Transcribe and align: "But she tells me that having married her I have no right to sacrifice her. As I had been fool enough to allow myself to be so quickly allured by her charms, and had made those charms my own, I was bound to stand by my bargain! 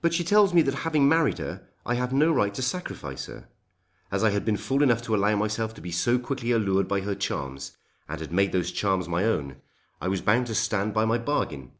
"But 0.00 0.12
she 0.12 0.24
tells 0.24 0.52
me 0.52 0.60
that 0.62 0.74
having 0.82 1.08
married 1.08 1.38
her 1.38 1.68
I 1.84 1.94
have 1.94 2.12
no 2.12 2.32
right 2.32 2.52
to 2.52 2.62
sacrifice 2.62 3.26
her. 3.26 3.48
As 4.10 4.24
I 4.24 4.30
had 4.30 4.44
been 4.44 4.56
fool 4.56 4.82
enough 4.82 5.02
to 5.02 5.14
allow 5.14 5.36
myself 5.36 5.72
to 5.74 5.80
be 5.80 5.92
so 5.92 6.18
quickly 6.18 6.50
allured 6.50 6.88
by 6.88 7.02
her 7.02 7.14
charms, 7.14 7.76
and 8.08 8.18
had 8.20 8.32
made 8.32 8.50
those 8.50 8.72
charms 8.72 9.08
my 9.08 9.22
own, 9.22 9.62
I 10.00 10.08
was 10.08 10.20
bound 10.20 10.48
to 10.48 10.54
stand 10.56 10.94
by 10.94 11.04
my 11.04 11.18
bargain! 11.18 11.70